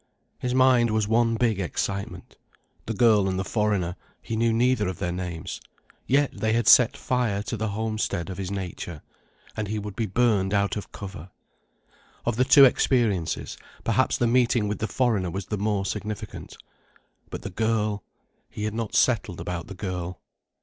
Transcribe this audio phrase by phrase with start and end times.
[0.39, 2.35] His mind was one big excitement.
[2.87, 5.61] The girl and the foreigner: he knew neither of their names.
[6.07, 9.03] Yet they had set fire to the homestead of his nature,
[9.55, 11.29] and he would be burned out of cover.
[12.25, 16.57] Of the two experiences, perhaps the meeting with the foreigner was the more significant.
[17.29, 20.19] But the girl—he had not settled about the girl.